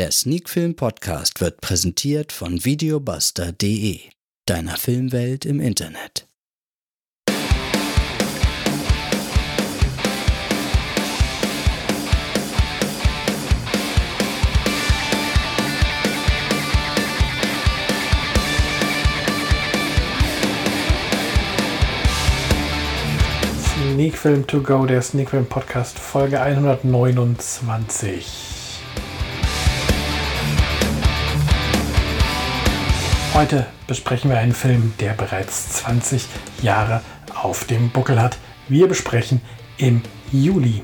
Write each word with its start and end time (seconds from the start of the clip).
Der 0.00 0.10
Sneakfilm 0.12 0.76
Podcast 0.76 1.42
wird 1.42 1.60
präsentiert 1.60 2.32
von 2.32 2.64
videobuster.de, 2.64 4.00
deiner 4.46 4.78
Filmwelt 4.78 5.44
im 5.44 5.60
Internet. 5.60 6.26
Sneakfilm 23.92 24.46
to 24.46 24.62
go, 24.62 24.86
der 24.86 25.02
Sneakfilm 25.02 25.44
Podcast, 25.44 25.98
Folge 25.98 26.40
129. 26.40 28.59
Heute 33.40 33.64
besprechen 33.86 34.30
wir 34.30 34.36
einen 34.36 34.52
Film, 34.52 34.92
der 35.00 35.14
bereits 35.14 35.70
20 35.70 36.26
Jahre 36.60 37.00
auf 37.34 37.64
dem 37.64 37.88
Buckel 37.88 38.20
hat. 38.20 38.36
Wir 38.68 38.86
besprechen 38.86 39.40
im 39.78 40.02
Juli 40.30 40.82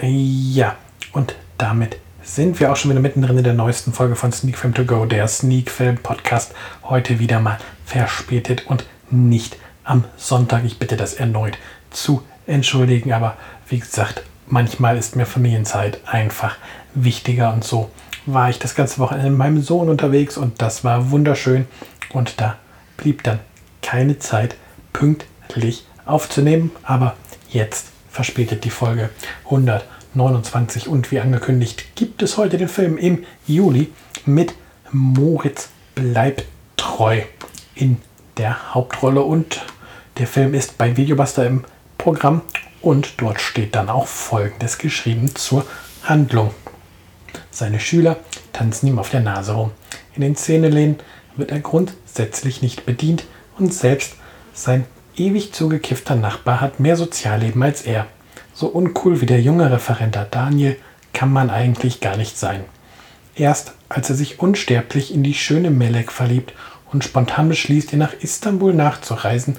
Ja, 0.00 0.76
und 1.12 1.34
damit 1.58 1.98
sind 2.24 2.58
wir 2.58 2.72
auch 2.72 2.76
schon 2.76 2.90
wieder 2.90 3.00
mittendrin 3.00 3.36
in 3.36 3.44
der 3.44 3.52
neuesten 3.52 3.92
Folge 3.92 4.16
von 4.16 4.32
Sneak 4.32 4.56
Film 4.56 4.72
To 4.74 4.84
Go, 4.84 5.04
der 5.04 5.28
Sneak 5.28 5.70
Film 5.70 5.98
Podcast. 5.98 6.54
Heute 6.82 7.18
wieder 7.18 7.38
mal 7.38 7.58
verspätet 7.84 8.66
und 8.66 8.86
nicht 9.10 9.58
am 9.84 10.04
Sonntag. 10.16 10.64
Ich 10.64 10.78
bitte 10.78 10.96
das 10.96 11.12
erneut 11.12 11.58
zu 11.90 12.22
entschuldigen, 12.46 13.12
aber 13.12 13.36
wie 13.68 13.78
gesagt, 13.78 14.24
manchmal 14.46 14.96
ist 14.96 15.16
mir 15.16 15.26
Familienzeit 15.26 16.00
einfach 16.06 16.56
wichtiger 16.94 17.52
und 17.52 17.62
so 17.62 17.90
war 18.24 18.48
ich 18.48 18.58
das 18.58 18.74
ganze 18.74 19.00
Wochenende 19.00 19.28
mit 19.28 19.38
meinem 19.38 19.62
Sohn 19.62 19.90
unterwegs 19.90 20.38
und 20.38 20.62
das 20.62 20.82
war 20.82 21.10
wunderschön 21.10 21.66
und 22.10 22.40
da 22.40 22.56
blieb 22.96 23.22
dann 23.22 23.40
keine 23.82 24.18
Zeit 24.18 24.56
pünktlich 24.94 25.86
aufzunehmen, 26.06 26.70
aber 26.84 27.16
jetzt 27.50 27.88
verspätet 28.10 28.64
die 28.64 28.70
Folge 28.70 29.10
129 30.14 30.88
und 30.88 31.10
wie 31.10 31.18
angekündigt 31.18 31.96
gibt 31.96 32.22
es 32.22 32.36
heute 32.36 32.56
den 32.56 32.68
Film 32.68 32.98
im 32.98 33.24
Juli 33.46 33.90
mit 34.26 34.54
Moritz 34.92 35.70
bleibt 35.94 36.44
treu 36.76 37.22
in 37.74 37.96
der 38.36 38.74
Hauptrolle 38.74 39.22
und 39.22 39.62
der 40.18 40.28
Film 40.28 40.54
ist 40.54 40.78
bei 40.78 40.96
Videobuster 40.96 41.46
im 41.46 41.64
Programm 41.98 42.42
und 42.80 43.14
dort 43.20 43.40
steht 43.40 43.74
dann 43.74 43.88
auch 43.88 44.06
folgendes 44.06 44.78
geschrieben 44.78 45.34
zur 45.34 45.66
Handlung. 46.04 46.52
Seine 47.50 47.80
Schüler 47.80 48.18
tanzen 48.52 48.86
ihm 48.86 49.00
auf 49.00 49.10
der 49.10 49.20
Nase 49.20 49.52
rum. 49.52 49.72
In 50.14 50.22
den 50.22 50.36
Szenenlehnen 50.36 50.98
wird 51.36 51.50
er 51.50 51.60
grundsätzlich 51.60 52.62
nicht 52.62 52.86
bedient 52.86 53.24
und 53.58 53.74
selbst 53.74 54.14
sein 54.52 54.84
ewig 55.16 55.52
zugekiffter 55.52 56.14
Nachbar 56.14 56.60
hat 56.60 56.78
mehr 56.78 56.96
Sozialleben 56.96 57.62
als 57.62 57.82
er. 57.82 58.06
So 58.54 58.68
uncool 58.68 59.20
wie 59.20 59.26
der 59.26 59.40
junge 59.40 59.70
Referendar 59.70 60.26
Daniel 60.30 60.76
kann 61.12 61.32
man 61.32 61.50
eigentlich 61.50 62.00
gar 62.00 62.16
nicht 62.16 62.38
sein. 62.38 62.64
Erst 63.34 63.74
als 63.88 64.10
er 64.10 64.16
sich 64.16 64.38
unsterblich 64.38 65.12
in 65.12 65.24
die 65.24 65.34
schöne 65.34 65.70
Melek 65.70 66.12
verliebt 66.12 66.54
und 66.92 67.02
spontan 67.02 67.48
beschließt, 67.48 67.92
ihr 67.92 67.98
nach 67.98 68.12
Istanbul 68.12 68.72
nachzureisen, 68.72 69.58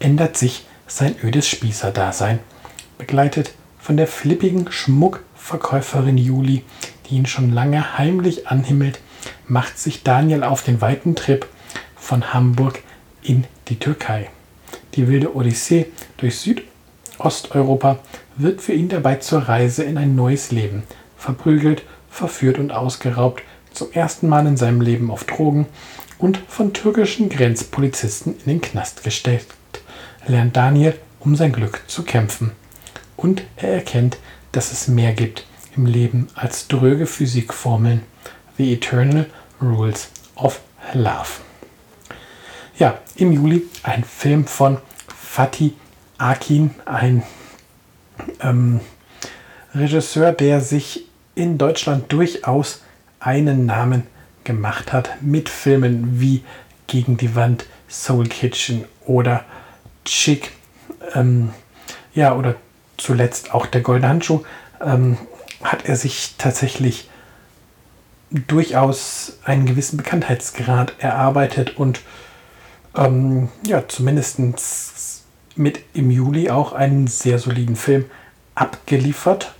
ändert 0.00 0.36
sich 0.36 0.66
sein 0.88 1.14
ödes 1.22 1.48
Spießerdasein. 1.48 2.40
Begleitet 2.98 3.52
von 3.78 3.96
der 3.96 4.08
flippigen 4.08 4.70
Schmuckverkäuferin 4.70 6.18
Juli, 6.18 6.64
die 7.06 7.16
ihn 7.16 7.26
schon 7.26 7.52
lange 7.52 7.98
heimlich 7.98 8.48
anhimmelt, 8.48 8.98
macht 9.46 9.78
sich 9.78 10.02
Daniel 10.02 10.42
auf 10.42 10.62
den 10.62 10.80
weiten 10.80 11.14
Trip 11.14 11.46
von 11.96 12.34
Hamburg 12.34 12.82
in 13.22 13.44
die 13.68 13.78
Türkei. 13.78 14.30
Die 14.94 15.08
wilde 15.08 15.34
Odyssee 15.34 15.86
durch 16.16 16.38
Südosteuropa 16.38 17.98
wird 18.36 18.60
für 18.60 18.72
ihn 18.72 18.88
dabei 18.88 19.16
zur 19.16 19.40
Reise 19.40 19.84
in 19.84 19.98
ein 19.98 20.14
neues 20.14 20.50
Leben. 20.50 20.82
Verprügelt, 21.16 21.82
verführt 22.10 22.58
und 22.58 22.72
ausgeraubt, 22.72 23.42
zum 23.72 23.92
ersten 23.92 24.28
Mal 24.28 24.46
in 24.46 24.56
seinem 24.56 24.80
Leben 24.80 25.10
auf 25.10 25.24
Drogen 25.24 25.66
und 26.18 26.40
von 26.48 26.72
türkischen 26.72 27.28
Grenzpolizisten 27.28 28.36
in 28.38 28.44
den 28.44 28.60
Knast 28.60 29.02
gesteckt, 29.02 29.52
lernt 30.26 30.56
Daniel, 30.56 30.94
um 31.20 31.36
sein 31.36 31.52
Glück 31.52 31.82
zu 31.86 32.02
kämpfen. 32.02 32.52
Und 33.16 33.42
er 33.56 33.74
erkennt, 33.74 34.18
dass 34.52 34.72
es 34.72 34.88
mehr 34.88 35.12
gibt 35.12 35.46
im 35.76 35.86
Leben 35.86 36.28
als 36.34 36.68
dröge 36.68 37.06
Physikformeln 37.06 38.02
wie 38.56 38.72
Eternal 38.72 39.26
Rules 39.60 40.08
of 40.36 40.60
Love. 40.92 41.40
Ja, 42.78 42.98
im 43.16 43.32
Juli 43.32 43.62
ein 43.82 44.04
Film 44.04 44.46
von 44.46 44.78
Fatih 45.08 45.72
Akin, 46.18 46.74
ein 46.84 47.22
ähm, 48.40 48.80
Regisseur, 49.74 50.32
der 50.32 50.60
sich 50.60 51.06
in 51.34 51.58
Deutschland 51.58 52.12
durchaus 52.12 52.82
einen 53.20 53.66
Namen 53.66 54.06
gemacht 54.44 54.92
hat 54.92 55.10
mit 55.20 55.48
Filmen 55.48 56.20
wie 56.20 56.44
Gegen 56.86 57.16
die 57.16 57.34
Wand, 57.34 57.66
Soul 57.88 58.28
Kitchen 58.28 58.84
oder 59.06 59.44
Chick. 60.04 60.52
Ähm, 61.14 61.50
ja, 62.14 62.34
oder 62.34 62.56
zuletzt 62.98 63.54
auch 63.54 63.66
der 63.66 63.80
Goldene 63.80 64.08
Handschuh, 64.08 64.44
ähm, 64.80 65.16
hat 65.62 65.86
er 65.86 65.96
sich 65.96 66.34
tatsächlich 66.38 67.08
durchaus 68.30 69.38
einen 69.44 69.66
gewissen 69.66 69.96
Bekanntheitsgrad 69.96 70.94
erarbeitet 70.98 71.76
und 71.76 72.00
ähm, 72.96 73.48
ja, 73.66 73.86
zumindest 73.88 74.40
mit 75.56 75.80
im 75.94 76.10
Juli 76.10 76.50
auch 76.50 76.72
einen 76.72 77.06
sehr 77.06 77.38
soliden 77.38 77.76
Film 77.76 78.06
abgeliefert, 78.54 79.54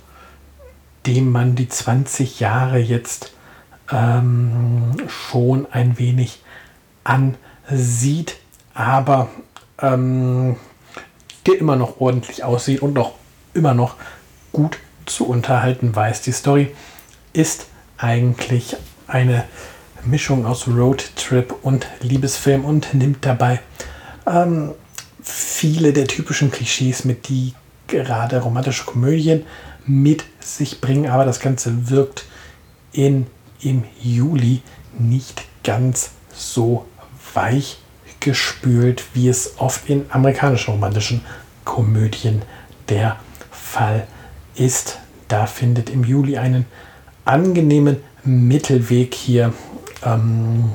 dem 1.05 1.31
man 1.31 1.55
die 1.55 1.69
20 1.69 2.39
Jahre 2.39 2.79
jetzt 2.79 3.33
ähm, 3.91 4.95
schon 5.07 5.67
ein 5.71 5.99
wenig 5.99 6.41
ansieht, 7.03 8.37
aber 8.73 9.29
ähm, 9.79 10.55
der 11.45 11.59
immer 11.59 11.75
noch 11.75 11.99
ordentlich 11.99 12.43
aussieht 12.43 12.81
und 12.81 12.93
noch 12.93 13.13
immer 13.53 13.73
noch 13.73 13.95
gut 14.51 14.77
zu 15.05 15.27
unterhalten 15.27 15.95
weiß. 15.95 16.21
Die 16.21 16.31
Story 16.31 16.75
ist 17.33 17.67
eigentlich 17.97 18.75
eine 19.07 19.45
Mischung 20.03 20.45
aus 20.45 20.67
Roadtrip 20.67 21.55
und 21.61 21.87
Liebesfilm 22.01 22.65
und 22.65 22.93
nimmt 22.93 23.25
dabei 23.25 23.59
ähm, 24.27 24.73
viele 25.65 25.93
der 25.93 26.05
typischen 26.05 26.51
Klischees 26.51 27.05
mit, 27.05 27.27
die 27.27 27.55
gerade 27.87 28.39
romantische 28.39 28.85
Komödien 28.85 29.47
mit 29.87 30.23
sich 30.39 30.79
bringen, 30.79 31.09
aber 31.09 31.25
das 31.25 31.39
Ganze 31.39 31.89
wirkt 31.89 32.25
in, 32.93 33.25
im 33.61 33.83
Juli 33.99 34.61
nicht 34.99 35.41
ganz 35.63 36.11
so 36.31 36.85
weich 37.33 37.79
gespült, 38.19 39.05
wie 39.15 39.27
es 39.27 39.55
oft 39.57 39.89
in 39.89 40.05
amerikanischen 40.09 40.75
romantischen 40.75 41.21
Komödien 41.63 42.43
der 42.87 43.19
Fall 43.49 44.05
ist. 44.53 44.99
Da 45.27 45.47
findet 45.47 45.89
im 45.89 46.03
Juli 46.03 46.37
einen 46.37 46.67
angenehmen 47.25 47.97
Mittelweg 48.23 49.15
hier 49.15 49.51
ähm, 50.03 50.73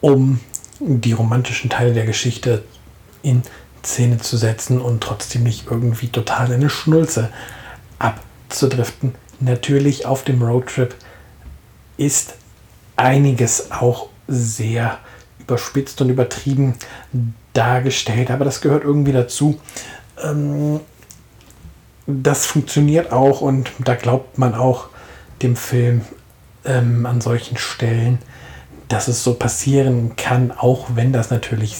um 0.00 0.40
die 0.84 1.12
romantischen 1.12 1.70
Teile 1.70 1.92
der 1.92 2.06
Geschichte 2.06 2.64
in 3.22 3.42
Szene 3.84 4.18
zu 4.18 4.36
setzen 4.36 4.80
und 4.80 5.02
trotzdem 5.02 5.42
nicht 5.42 5.66
irgendwie 5.70 6.08
total 6.08 6.52
eine 6.52 6.70
Schnulze 6.70 7.30
abzudriften. 7.98 9.14
Natürlich 9.40 10.06
auf 10.06 10.24
dem 10.24 10.42
Roadtrip 10.42 10.94
ist 11.96 12.34
einiges 12.96 13.70
auch 13.72 14.08
sehr 14.28 14.98
überspitzt 15.40 16.00
und 16.00 16.10
übertrieben 16.10 16.74
dargestellt, 17.52 18.30
aber 18.30 18.44
das 18.44 18.60
gehört 18.60 18.84
irgendwie 18.84 19.12
dazu. 19.12 19.60
Ähm, 20.22 20.80
das 22.06 22.46
funktioniert 22.46 23.12
auch 23.12 23.40
und 23.40 23.70
da 23.78 23.94
glaubt 23.94 24.38
man 24.38 24.54
auch 24.54 24.88
dem 25.42 25.56
Film 25.56 26.02
ähm, 26.64 27.06
an 27.06 27.20
solchen 27.20 27.56
Stellen, 27.56 28.18
dass 28.92 29.08
es 29.08 29.24
so 29.24 29.34
passieren 29.34 30.16
kann, 30.16 30.50
auch 30.50 30.86
wenn 30.94 31.12
das 31.12 31.30
natürlich 31.30 31.76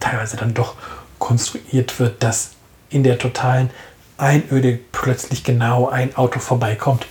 teilweise 0.00 0.38
dann 0.38 0.54
doch 0.54 0.76
konstruiert 1.18 2.00
wird, 2.00 2.22
dass 2.22 2.52
in 2.88 3.02
der 3.02 3.18
totalen 3.18 3.68
Einöde 4.16 4.78
plötzlich 4.92 5.44
genau 5.44 5.88
ein 5.88 6.16
Auto 6.16 6.40
vorbeikommt, 6.40 7.06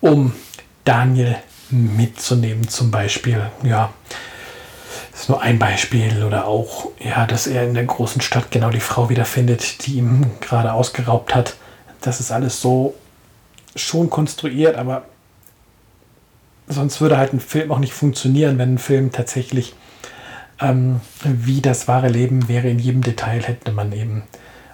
um 0.00 0.32
Daniel 0.84 1.36
mitzunehmen, 1.70 2.66
zum 2.66 2.90
Beispiel. 2.90 3.50
Ja, 3.62 3.92
das 5.12 5.22
ist 5.22 5.28
nur 5.28 5.40
ein 5.40 5.60
Beispiel. 5.60 6.24
Oder 6.24 6.46
auch, 6.46 6.88
ja, 6.98 7.24
dass 7.26 7.46
er 7.46 7.64
in 7.64 7.74
der 7.74 7.84
großen 7.84 8.20
Stadt 8.20 8.50
genau 8.50 8.70
die 8.70 8.80
Frau 8.80 9.08
wiederfindet, 9.08 9.86
die 9.86 9.98
ihm 9.98 10.26
gerade 10.40 10.72
ausgeraubt 10.72 11.36
hat. 11.36 11.54
Das 12.00 12.18
ist 12.18 12.32
alles 12.32 12.60
so 12.60 12.94
schon 13.76 14.10
konstruiert, 14.10 14.76
aber 14.76 15.04
sonst 16.72 17.00
würde 17.00 17.18
halt 17.18 17.32
ein 17.32 17.40
Film 17.40 17.70
auch 17.70 17.78
nicht 17.78 17.92
funktionieren, 17.92 18.58
wenn 18.58 18.74
ein 18.74 18.78
Film 18.78 19.12
tatsächlich 19.12 19.74
ähm, 20.60 21.00
wie 21.24 21.60
das 21.60 21.88
wahre 21.88 22.08
Leben 22.08 22.48
wäre 22.48 22.68
in 22.68 22.78
jedem 22.78 23.02
Detail, 23.02 23.42
hätte 23.42 23.72
man 23.72 23.92
eben 23.92 24.22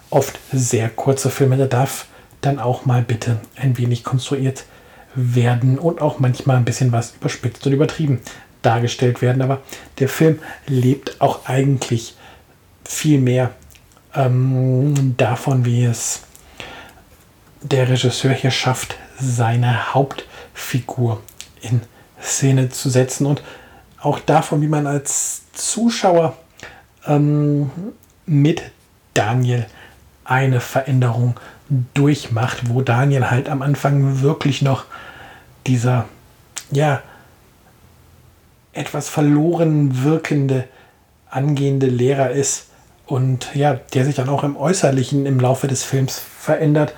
oft 0.09 0.39
sehr 0.51 0.89
kurze 0.89 1.29
Filme. 1.29 1.57
Der 1.57 1.67
darf 1.67 2.07
dann 2.41 2.59
auch 2.59 2.85
mal 2.85 3.01
bitte 3.01 3.39
ein 3.55 3.77
wenig 3.77 4.03
konstruiert 4.03 4.65
werden 5.15 5.79
und 5.79 6.01
auch 6.01 6.19
manchmal 6.19 6.57
ein 6.57 6.65
bisschen 6.65 6.91
was 6.91 7.15
überspitzt 7.15 7.65
und 7.65 7.73
übertrieben 7.73 8.21
dargestellt 8.61 9.21
werden. 9.21 9.41
Aber 9.41 9.61
der 9.99 10.09
Film 10.09 10.39
lebt 10.67 11.19
auch 11.19 11.45
eigentlich 11.47 12.15
viel 12.85 13.19
mehr 13.19 13.51
ähm, 14.15 15.15
davon, 15.17 15.65
wie 15.65 15.85
es 15.85 16.23
der 17.61 17.89
Regisseur 17.89 18.33
hier 18.33 18.51
schafft, 18.51 18.95
seine 19.19 19.93
Hauptfigur 19.93 21.21
in 21.61 21.81
Szene 22.21 22.69
zu 22.69 22.89
setzen 22.89 23.25
und 23.25 23.41
auch 24.01 24.19
davon, 24.19 24.61
wie 24.61 24.67
man 24.67 24.87
als 24.87 25.43
Zuschauer 25.53 26.37
ähm, 27.05 27.71
mit 28.25 28.61
Daniel 29.13 29.65
eine 30.23 30.61
Veränderung 30.61 31.39
durchmacht, 31.93 32.69
wo 32.69 32.81
Daniel 32.81 33.29
halt 33.29 33.49
am 33.49 33.61
Anfang 33.61 34.21
wirklich 34.21 34.61
noch 34.61 34.85
dieser, 35.67 36.05
ja, 36.71 37.01
etwas 38.73 39.09
verloren 39.09 40.03
wirkende, 40.03 40.65
angehende 41.29 41.87
Lehrer 41.87 42.31
ist 42.31 42.67
und 43.05 43.53
ja, 43.55 43.73
der 43.73 44.05
sich 44.05 44.15
dann 44.15 44.29
auch 44.29 44.43
im 44.43 44.55
Äußerlichen 44.55 45.25
im 45.25 45.39
Laufe 45.39 45.67
des 45.67 45.83
Films 45.83 46.19
verändert, 46.19 46.93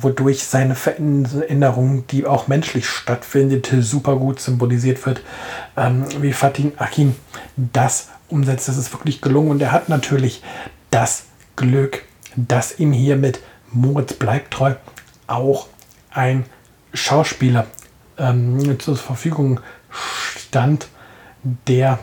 wodurch 0.00 0.44
seine 0.44 0.74
Veränderung, 0.74 2.06
die 2.08 2.26
auch 2.26 2.48
menschlich 2.48 2.88
stattfindet, 2.88 3.72
super 3.80 4.16
gut 4.16 4.40
symbolisiert 4.40 5.04
wird, 5.06 5.22
ähm, 5.76 6.04
wie 6.20 6.32
Fatin 6.32 6.72
Akin 6.76 7.16
das 7.56 8.08
umsetzt. 8.28 8.68
Das 8.68 8.76
ist 8.76 8.92
wirklich 8.92 9.20
gelungen 9.20 9.50
und 9.50 9.62
er 9.62 9.72
hat 9.72 9.88
natürlich 9.88 10.42
das 10.90 11.24
Glück, 11.56 12.04
dass 12.36 12.78
ihm 12.78 12.92
hier 12.92 13.16
mit 13.16 13.40
Moritz 13.72 14.14
bleibt 14.14 14.52
treu 14.52 14.74
auch 15.26 15.68
ein 16.10 16.44
Schauspieler 16.92 17.66
ähm, 18.18 18.78
zur 18.80 18.96
Verfügung 18.96 19.60
stand, 19.90 20.88
der 21.68 21.98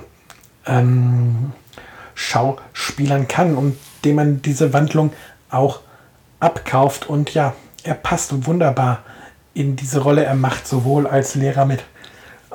ähm, 0.65 1.51
Schauspielern 2.15 3.27
kann 3.27 3.55
und 3.55 3.77
dem 4.05 4.15
man 4.15 4.41
diese 4.41 4.73
Wandlung 4.73 5.13
auch 5.49 5.81
abkauft. 6.39 7.09
Und 7.09 7.33
ja, 7.33 7.53
er 7.87 7.95
passt 7.95 8.45
wunderbar 8.45 9.03
in 9.53 9.75
diese 9.75 9.99
Rolle. 10.01 10.23
Er 10.23 10.35
macht 10.35 10.67
sowohl 10.67 11.07
als 11.07 11.35
Lehrer 11.35 11.65
mit 11.65 11.83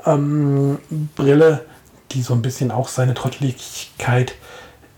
ähm, 0.07 0.79
Brille, 1.17 1.65
die 2.13 2.23
so 2.23 2.35
ein 2.35 2.43
bisschen 2.43 2.71
auch 2.71 2.89
seine 2.89 3.15
Trotteligkeit 3.15 4.35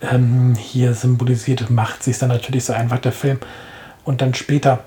ähm, 0.00 0.54
hier 0.54 0.94
symbolisiert, 0.94 1.70
macht 1.70 2.02
sich 2.02 2.18
dann 2.18 2.28
natürlich 2.28 2.64
so 2.64 2.72
einfach 2.72 2.98
der 2.98 3.12
Film. 3.12 3.38
Und 4.04 4.20
dann 4.20 4.34
später, 4.34 4.80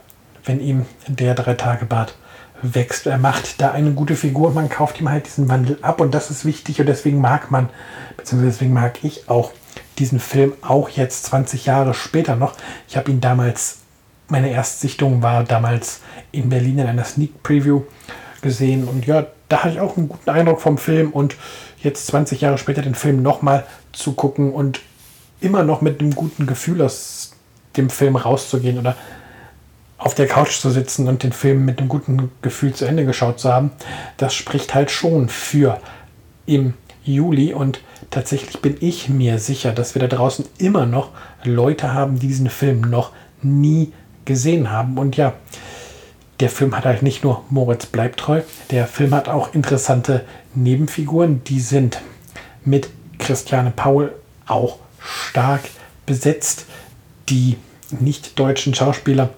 wenn 0.46 0.60
ihm 0.60 0.86
der 1.08 1.34
Drei-Tage-Bart 1.34 2.16
wächst, 2.62 3.08
er 3.08 3.18
macht 3.18 3.62
da 3.62 3.72
eine 3.72 3.92
gute 3.92 4.16
Figur, 4.16 4.52
man 4.52 4.70
kauft 4.70 5.00
ihm 5.00 5.10
halt 5.10 5.28
diesen 5.28 5.50
Wandel 5.50 5.78
ab 5.82 6.02
und 6.02 6.14
das 6.14 6.32
ist 6.32 6.44
wichtig 6.44 6.80
und 6.80 6.88
deswegen 6.88 7.22
mag 7.22 7.52
man, 7.52 7.70
beziehungsweise 8.16 8.52
deswegen 8.52 8.74
mag 8.74 9.04
ich 9.04 9.30
auch 9.30 9.52
diesen 10.00 10.20
Film 10.20 10.54
auch 10.62 10.90
jetzt 10.90 11.26
20 11.26 11.66
Jahre 11.66 11.94
später 11.94 12.36
noch. 12.36 12.54
Ich 12.88 12.98
habe 12.98 13.12
ihn 13.12 13.22
damals, 13.22 13.80
meine 14.28 14.52
Erstsichtung 14.52 15.22
war 15.22 15.44
damals 15.44 16.02
in 16.32 16.50
Berlin 16.50 16.80
in 16.80 16.88
einer 16.88 17.06
Sneak 17.06 17.44
Preview 17.44 17.84
gesehen. 18.42 18.88
Und 18.88 19.06
ja, 19.06 19.28
da 19.50 19.64
hatte 19.64 19.76
ich 19.76 19.80
auch 19.80 19.98
einen 19.98 20.10
guten 20.10 20.30
Eindruck 20.30 20.62
vom 20.62 20.78
Film. 20.78 21.12
Und 21.12 21.36
jetzt 21.82 22.08
20 22.08 22.42
Jahre 22.42 22.58
später 22.58 22.82
den 22.82 22.96
Film 22.96 23.22
nochmal 23.22 23.66
zu 23.94 24.14
gucken 24.14 24.54
und 24.54 24.82
immer 25.40 25.64
noch 25.64 25.82
mit 25.82 26.00
einem 26.00 26.16
guten 26.16 26.46
Gefühl 26.46 26.82
aus 26.82 27.34
dem 27.76 27.90
Film 27.90 28.16
rauszugehen 28.16 28.80
oder 28.80 28.96
auf 29.98 30.14
der 30.14 30.28
Couch 30.28 30.60
zu 30.60 30.70
sitzen 30.70 31.08
und 31.08 31.24
den 31.24 31.32
Film 31.32 31.66
mit 31.66 31.80
einem 31.80 31.90
guten 31.90 32.32
Gefühl 32.42 32.74
zu 32.74 32.86
Ende 32.86 33.06
geschaut 33.06 33.40
zu 33.40 33.52
haben, 33.52 33.72
das 34.18 34.34
spricht 34.36 34.76
halt 34.76 34.92
schon 34.92 35.30
für 35.30 35.80
im 36.46 36.74
Juli. 37.04 37.54
Und 37.54 37.82
tatsächlich 38.12 38.62
bin 38.62 38.78
ich 38.80 39.10
mir 39.10 39.40
sicher, 39.40 39.72
dass 39.72 39.96
wir 39.96 40.02
da 40.02 40.08
draußen 40.08 40.46
immer 40.58 40.86
noch 40.86 41.12
Leute 41.44 41.94
haben, 41.94 42.20
die 42.20 42.28
diesen 42.28 42.50
Film 42.50 42.82
noch 42.82 43.12
nie 43.42 43.92
gesehen 44.28 44.70
haben. 44.70 45.00
Und 45.00 45.18
ja, 45.18 45.34
der 46.40 46.50
Film 46.52 46.78
hat 46.78 46.86
halt 46.86 47.02
nicht 47.02 47.24
nur 47.24 47.44
Moritz 47.50 47.88
bleibt 47.88 48.20
treu, 48.20 48.42
der 48.70 48.86
Film 48.86 49.16
hat 49.16 49.28
auch 49.28 49.56
interessante 49.56 50.24
Nebenfiguren, 50.54 51.44
die 51.46 51.60
sind 51.60 52.02
mit 52.64 52.90
Christiane 53.18 53.72
Paul 53.76 54.14
auch 54.46 54.78
stark 55.00 55.62
besetzt. 56.06 56.66
Die 57.30 57.58
nicht-deutschen 57.90 58.76
Schauspieler 58.76 59.30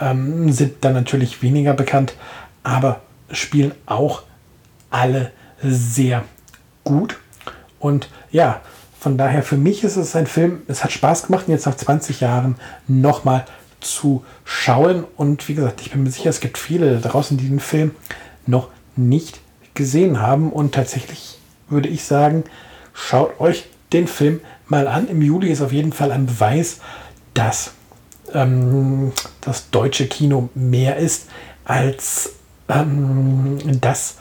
ähm, 0.00 0.52
sind 0.52 0.84
dann 0.84 0.92
natürlich 0.92 1.42
weniger 1.42 1.72
bekannt, 1.72 2.14
aber 2.62 3.00
spielen 3.30 3.72
auch 3.86 4.22
alle 4.90 5.32
sehr 5.62 6.24
gut. 6.84 7.18
Und 7.78 8.08
ja, 8.30 8.60
von 8.98 9.18
daher 9.18 9.42
für 9.42 9.56
mich 9.56 9.84
ist 9.84 9.96
es 9.96 10.16
ein 10.16 10.26
Film, 10.26 10.62
es 10.66 10.84
hat 10.84 10.92
Spaß 10.92 11.26
gemacht, 11.26 11.44
jetzt 11.48 11.66
nach 11.66 11.76
20 11.76 12.20
Jahren 12.20 12.56
nochmal 12.86 13.44
zu 13.84 14.24
schauen. 14.44 15.04
Und 15.16 15.48
wie 15.48 15.54
gesagt, 15.54 15.80
ich 15.80 15.92
bin 15.92 16.02
mir 16.02 16.10
sicher, 16.10 16.30
es 16.30 16.40
gibt 16.40 16.58
viele 16.58 16.98
draußen, 17.00 17.36
die 17.36 17.48
den 17.48 17.60
Film 17.60 17.92
noch 18.46 18.68
nicht 18.96 19.40
gesehen 19.74 20.20
haben. 20.20 20.52
Und 20.52 20.74
tatsächlich 20.74 21.38
würde 21.68 21.88
ich 21.88 22.04
sagen, 22.04 22.44
schaut 22.92 23.40
euch 23.40 23.66
den 23.92 24.06
Film 24.06 24.40
mal 24.66 24.88
an. 24.88 25.08
Im 25.08 25.22
Juli 25.22 25.50
ist 25.50 25.60
auf 25.60 25.72
jeden 25.72 25.92
Fall 25.92 26.12
ein 26.12 26.26
Beweis, 26.26 26.80
dass 27.34 27.72
ähm, 28.32 29.12
das 29.40 29.70
deutsche 29.70 30.06
Kino 30.06 30.48
mehr 30.54 30.96
ist 30.96 31.28
als 31.64 32.34
ähm, 32.68 33.58
das, 33.80 34.16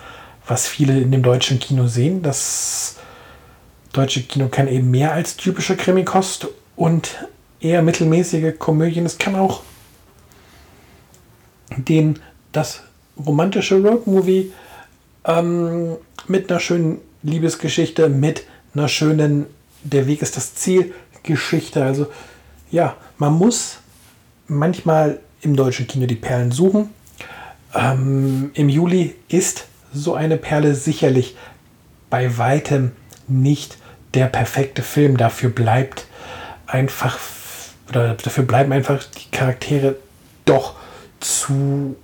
was 0.47 0.67
viele 0.67 0.99
in 0.99 1.11
dem 1.11 1.23
deutschen 1.23 1.59
Kino 1.59 1.87
sehen. 1.87 2.21
Das 2.21 2.97
deutsche 3.93 4.23
Kino 4.23 4.47
kann 4.49 4.67
eben 4.67 4.91
mehr 4.91 5.13
als 5.13 5.37
typische 5.37 5.77
Krimikost 5.77 6.47
und 6.75 7.27
eher 7.63 7.81
mittelmäßige 7.81 8.57
Komödien. 8.59 9.05
Es 9.05 9.17
kann 9.17 9.35
auch 9.35 9.63
den, 11.77 12.19
das 12.51 12.83
romantische 13.25 13.81
Roadmovie 13.81 14.51
ähm, 15.25 15.95
mit 16.27 16.51
einer 16.51 16.59
schönen 16.59 16.99
Liebesgeschichte, 17.23 18.09
mit 18.09 18.45
einer 18.75 18.87
schönen 18.87 19.45
Der 19.83 20.07
Weg 20.07 20.21
ist 20.21 20.37
das 20.37 20.55
Ziel 20.55 20.93
Geschichte. 21.23 21.83
Also 21.83 22.07
ja, 22.69 22.95
man 23.17 23.33
muss 23.33 23.77
manchmal 24.47 25.19
im 25.41 25.55
deutschen 25.55 25.87
Kino 25.87 26.05
die 26.05 26.15
Perlen 26.15 26.51
suchen. 26.51 26.89
Ähm, 27.73 28.51
Im 28.53 28.69
Juli 28.69 29.15
ist 29.29 29.65
so 29.93 30.15
eine 30.15 30.37
Perle 30.37 30.75
sicherlich 30.75 31.35
bei 32.09 32.37
weitem 32.37 32.91
nicht 33.27 33.77
der 34.13 34.27
perfekte 34.27 34.81
Film. 34.81 35.17
Dafür 35.17 35.49
bleibt 35.49 36.07
einfach, 36.67 37.19
oder 37.89 38.13
dafür 38.15 38.43
bleiben 38.43 38.71
einfach 38.71 39.03
die 39.03 39.31
Charaktere 39.31 39.95
doch 40.45 40.75
zu 41.19 41.95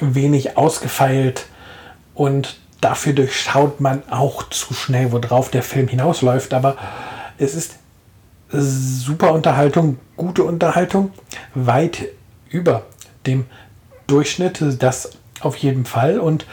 wenig 0.00 0.56
ausgefeilt 0.56 1.46
und 2.14 2.58
dafür 2.80 3.12
durchschaut 3.12 3.80
man 3.80 4.02
auch 4.10 4.48
zu 4.48 4.74
schnell, 4.74 5.12
worauf 5.12 5.50
der 5.50 5.62
Film 5.62 5.88
hinausläuft. 5.88 6.54
Aber 6.54 6.76
es 7.38 7.54
ist 7.54 7.78
super 8.50 9.32
Unterhaltung, 9.32 9.98
gute 10.16 10.44
Unterhaltung, 10.44 11.12
weit 11.54 12.08
über 12.48 12.86
dem 13.26 13.46
Durchschnitt, 14.06 14.62
das 14.78 15.10
auf 15.40 15.56
jeden 15.56 15.84
Fall. 15.84 16.18
Und 16.18 16.46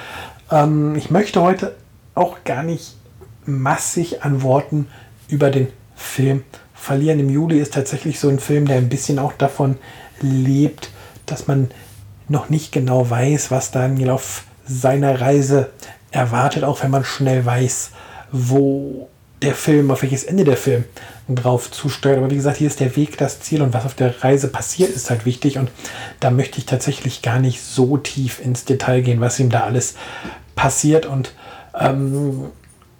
ähm, 0.51 0.95
ich 0.95 1.09
möchte 1.09 1.41
heute 1.41 1.75
auch 2.13 2.43
gar 2.43 2.63
nicht 2.63 2.95
massig 3.45 4.23
an 4.23 4.43
Worten 4.43 4.87
über 5.27 5.49
den 5.49 5.67
Film 5.95 6.43
verlieren. 6.79 7.19
Im 7.19 7.29
Juli 7.29 7.59
ist 7.59 7.73
tatsächlich 7.73 8.19
so 8.19 8.29
ein 8.29 8.39
Film, 8.39 8.65
der 8.65 8.77
ein 8.77 8.89
bisschen 8.89 9.19
auch 9.19 9.33
davon 9.33 9.77
lebt, 10.21 10.89
dass 11.25 11.47
man 11.47 11.69
noch 12.29 12.49
nicht 12.49 12.71
genau 12.71 13.09
weiß, 13.09 13.51
was 13.51 13.71
Daniel 13.71 14.09
auf 14.11 14.43
seiner 14.65 15.21
Reise 15.21 15.69
erwartet, 16.11 16.63
auch 16.63 16.83
wenn 16.83 16.91
man 16.91 17.03
schnell 17.03 17.45
weiß, 17.45 17.91
wo 18.31 19.09
der 19.41 19.53
Film, 19.53 19.91
auf 19.91 20.01
welches 20.01 20.23
Ende 20.23 20.43
der 20.43 20.57
Film 20.57 20.83
drauf 21.29 21.69
zusteuert. 21.69 22.17
Aber 22.17 22.31
wie 22.31 22.35
gesagt, 22.35 22.57
hier 22.57 22.67
ist 22.67 22.79
der 22.79 22.95
Weg 22.95 23.17
das 23.17 23.39
Ziel 23.39 23.61
und 23.61 23.73
was 23.73 23.85
auf 23.85 23.93
der 23.93 24.23
Reise 24.23 24.47
passiert, 24.47 24.89
ist 24.89 25.09
halt 25.09 25.25
wichtig. 25.25 25.57
Und 25.57 25.69
da 26.19 26.31
möchte 26.31 26.57
ich 26.57 26.65
tatsächlich 26.65 27.21
gar 27.21 27.39
nicht 27.39 27.61
so 27.61 27.97
tief 27.97 28.43
ins 28.43 28.65
Detail 28.65 29.01
gehen, 29.01 29.21
was 29.21 29.39
ihm 29.39 29.49
da 29.49 29.63
alles 29.63 29.95
passiert. 30.55 31.05
Und 31.05 31.33
ähm, 31.79 32.45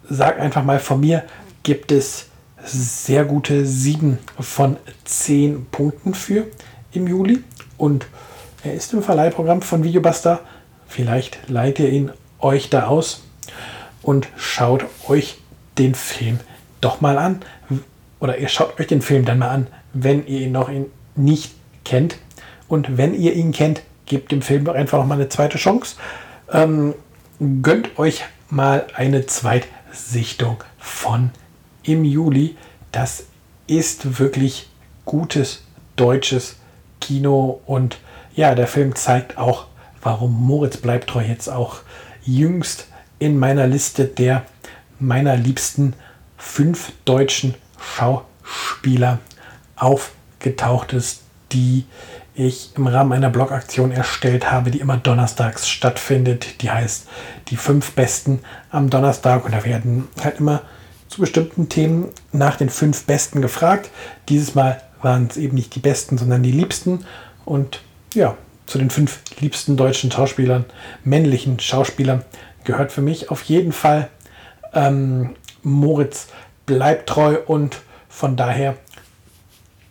sag 0.08 0.38
einfach 0.38 0.62
mal, 0.62 0.78
von 0.78 1.00
mir 1.00 1.24
gibt 1.64 1.90
es 1.90 2.26
sehr 2.64 3.24
gute 3.24 3.64
7 3.64 4.18
von 4.38 4.76
10 5.04 5.66
Punkten 5.66 6.14
für 6.14 6.46
im 6.92 7.06
Juli. 7.06 7.42
Und 7.76 8.06
er 8.64 8.74
ist 8.74 8.92
im 8.92 9.02
Verleihprogramm 9.02 9.62
von 9.62 9.84
Videobuster. 9.84 10.40
Vielleicht 10.86 11.48
leiht 11.48 11.78
ihr 11.78 11.90
ihn 11.90 12.10
euch 12.40 12.70
da 12.70 12.86
aus 12.86 13.22
und 14.02 14.28
schaut 14.36 14.84
euch 15.08 15.38
den 15.78 15.94
Film 15.94 16.40
doch 16.80 17.00
mal 17.00 17.18
an. 17.18 17.40
Oder 18.20 18.38
ihr 18.38 18.48
schaut 18.48 18.78
euch 18.80 18.88
den 18.88 19.02
Film 19.02 19.24
dann 19.24 19.38
mal 19.38 19.50
an, 19.50 19.66
wenn 19.92 20.26
ihr 20.26 20.40
ihn 20.40 20.52
noch 20.52 20.70
nicht 21.14 21.54
kennt. 21.84 22.18
Und 22.68 22.96
wenn 22.96 23.14
ihr 23.14 23.34
ihn 23.34 23.52
kennt, 23.52 23.82
gebt 24.06 24.32
dem 24.32 24.42
Film 24.42 24.64
doch 24.64 24.74
einfach 24.74 24.98
noch 24.98 25.06
mal 25.06 25.14
eine 25.14 25.28
zweite 25.28 25.58
Chance. 25.58 25.96
Ähm, 26.52 26.94
gönnt 27.62 27.98
euch 27.98 28.24
mal 28.50 28.86
eine 28.94 29.26
Zweitsichtung 29.26 30.62
von 30.78 31.30
im 31.88 32.04
Juli. 32.04 32.56
Das 32.92 33.24
ist 33.66 34.18
wirklich 34.18 34.68
gutes 35.04 35.62
deutsches 35.96 36.56
Kino 37.00 37.60
und 37.66 37.98
ja, 38.34 38.54
der 38.54 38.66
Film 38.66 38.94
zeigt 38.94 39.38
auch, 39.38 39.66
warum 40.02 40.46
Moritz 40.46 40.76
bleibt 40.76 41.10
treu 41.10 41.22
jetzt 41.22 41.48
auch 41.48 41.80
jüngst 42.24 42.86
in 43.18 43.38
meiner 43.38 43.66
Liste 43.66 44.04
der 44.04 44.44
meiner 45.00 45.36
liebsten 45.36 45.94
fünf 46.36 46.92
deutschen 47.04 47.54
Schauspieler 47.80 49.18
aufgetaucht 49.76 50.92
ist, 50.92 51.22
die 51.52 51.86
ich 52.34 52.70
im 52.76 52.86
Rahmen 52.86 53.12
einer 53.12 53.30
Blogaktion 53.30 53.90
erstellt 53.90 54.50
habe, 54.50 54.70
die 54.70 54.80
immer 54.80 54.96
donnerstags 54.96 55.68
stattfindet. 55.68 56.62
Die 56.62 56.70
heißt 56.70 57.08
die 57.48 57.56
fünf 57.56 57.92
Besten 57.92 58.40
am 58.70 58.90
Donnerstag 58.90 59.44
und 59.44 59.52
da 59.52 59.64
werden 59.64 60.08
halt 60.22 60.38
immer 60.38 60.62
zu 61.18 61.22
bestimmten 61.22 61.68
Themen 61.68 62.10
nach 62.30 62.56
den 62.56 62.68
fünf 62.68 63.04
Besten 63.04 63.42
gefragt. 63.42 63.90
Dieses 64.28 64.54
Mal 64.54 64.80
waren 65.02 65.26
es 65.28 65.36
eben 65.36 65.56
nicht 65.56 65.74
die 65.74 65.80
Besten, 65.80 66.16
sondern 66.16 66.44
die 66.44 66.52
Liebsten 66.52 67.04
und 67.44 67.80
ja, 68.14 68.36
zu 68.66 68.78
den 68.78 68.88
fünf 68.88 69.20
liebsten 69.40 69.76
deutschen 69.76 70.12
Schauspielern, 70.12 70.64
männlichen 71.02 71.58
Schauspielern 71.58 72.24
gehört 72.62 72.92
für 72.92 73.00
mich 73.00 73.30
auf 73.30 73.42
jeden 73.42 73.72
Fall 73.72 74.10
ähm, 74.72 75.34
Moritz 75.64 76.28
bleibt 76.66 77.08
treu 77.08 77.38
und 77.46 77.78
von 78.08 78.36
daher 78.36 78.76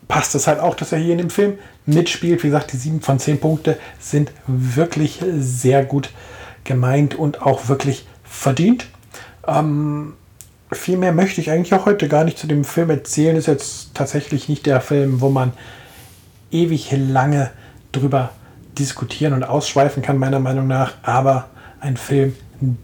passt 0.07 0.33
es 0.33 0.47
halt 0.47 0.61
auch, 0.61 0.75
dass 0.75 0.93
er 0.93 0.99
hier 0.99 1.11
in 1.11 1.17
dem 1.17 1.29
Film 1.29 1.57
mitspielt. 1.85 2.41
Wie 2.43 2.47
gesagt, 2.47 2.71
die 2.71 2.77
sieben 2.77 3.01
von 3.01 3.19
zehn 3.19 3.39
Punkte 3.39 3.77
sind 3.99 4.31
wirklich 4.47 5.19
sehr 5.37 5.83
gut 5.83 6.09
gemeint 6.63 7.15
und 7.15 7.41
auch 7.41 7.67
wirklich 7.67 8.07
verdient. 8.23 8.87
Ähm, 9.45 10.13
viel 10.71 10.97
mehr 10.97 11.13
möchte 11.13 11.41
ich 11.41 11.51
eigentlich 11.51 11.73
auch 11.73 11.85
heute 11.85 12.07
gar 12.07 12.23
nicht 12.23 12.37
zu 12.37 12.47
dem 12.47 12.63
Film 12.63 12.89
erzählen. 12.89 13.35
Ist 13.35 13.47
jetzt 13.47 13.93
tatsächlich 13.93 14.49
nicht 14.49 14.65
der 14.65 14.81
Film, 14.81 15.21
wo 15.21 15.29
man 15.29 15.53
ewig 16.51 16.91
lange 16.91 17.51
drüber 17.91 18.31
diskutieren 18.77 19.33
und 19.33 19.43
ausschweifen 19.43 20.03
kann, 20.03 20.17
meiner 20.17 20.39
Meinung 20.39 20.67
nach. 20.67 20.93
Aber 21.03 21.49
ein 21.79 21.97
Film, 21.97 22.35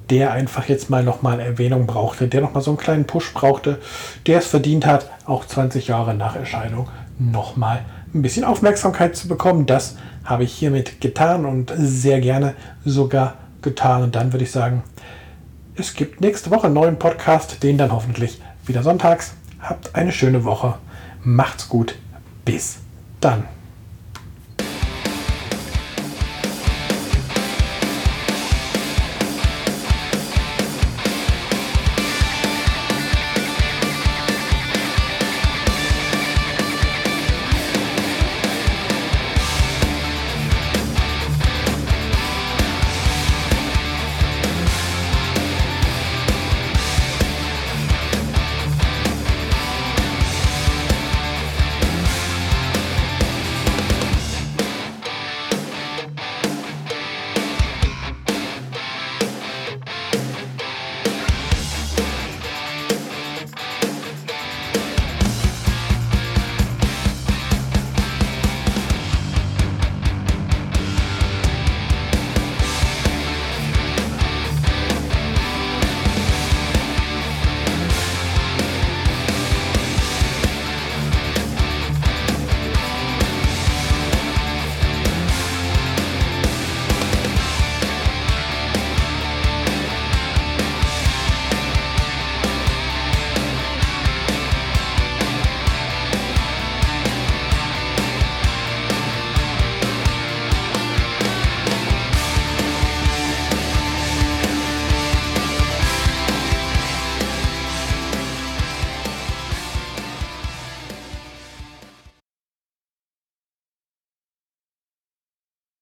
der 0.10 0.32
einfach 0.32 0.68
jetzt 0.70 0.90
mal 0.90 1.04
nochmal 1.04 1.40
Erwähnung 1.40 1.88
brauchte, 1.88 2.28
der 2.28 2.42
nochmal 2.42 2.64
so 2.64 2.72
einen 2.72 2.78
kleinen 2.78 3.06
Push 3.06 3.34
brauchte, 3.34 3.80
der 4.28 4.40
es 4.40 4.48
verdient 4.48 4.86
hat, 4.86 5.10
auch 5.26 5.46
20 5.46 5.88
Jahre 5.88 6.14
nach 6.14 6.36
Erscheinung 6.36 6.90
nochmal 7.20 7.84
ein 8.14 8.22
bisschen 8.22 8.44
Aufmerksamkeit 8.44 9.16
zu 9.16 9.28
bekommen. 9.28 9.66
Das 9.66 9.98
habe 10.24 10.44
ich 10.44 10.54
hiermit 10.54 11.02
getan 11.02 11.46
und 11.46 11.74
sehr 11.76 12.22
gerne 12.22 12.54
sogar 12.86 13.36
getan. 13.62 14.04
Und 14.04 14.16
dann 14.16 14.32
würde 14.32 14.46
ich 14.46 14.52
sagen, 14.52 14.84
es 15.76 15.94
gibt 15.96 16.22
nächste 16.22 16.52
Woche 16.52 16.66
einen 16.66 16.76
neuen 16.76 17.00
Podcast, 17.00 17.64
den 17.64 17.78
dann 17.78 17.92
hoffentlich 17.92 18.40
wieder 18.66 18.84
sonntags. 18.84 19.34
Habt 19.60 19.96
eine 19.96 20.12
schöne 20.12 20.44
Woche. 20.44 20.76
Macht's 21.24 21.68
gut. 21.68 21.96
Bis 22.46 22.78
dann. 23.20 23.46